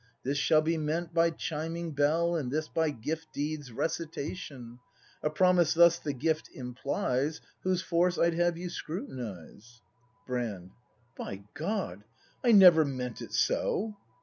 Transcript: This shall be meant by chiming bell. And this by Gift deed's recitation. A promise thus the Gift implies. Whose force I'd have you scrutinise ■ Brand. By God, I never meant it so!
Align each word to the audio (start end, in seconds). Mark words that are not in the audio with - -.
This 0.23 0.39
shall 0.39 0.63
be 0.63 0.77
meant 0.79 1.13
by 1.13 1.29
chiming 1.29 1.91
bell. 1.91 2.35
And 2.35 2.49
this 2.51 2.67
by 2.67 2.89
Gift 2.89 3.27
deed's 3.35 3.71
recitation. 3.71 4.79
A 5.21 5.29
promise 5.29 5.75
thus 5.75 5.99
the 5.99 6.11
Gift 6.11 6.49
implies. 6.55 7.39
Whose 7.61 7.83
force 7.83 8.17
I'd 8.17 8.33
have 8.33 8.57
you 8.57 8.71
scrutinise 8.71 9.81
■ 10.23 10.25
Brand. 10.25 10.71
By 11.15 11.43
God, 11.53 12.03
I 12.43 12.51
never 12.51 12.83
meant 12.83 13.21
it 13.21 13.31
so! 13.31 13.95